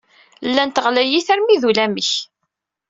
[0.49, 2.11] Llant ɣlayit armi d ulamek.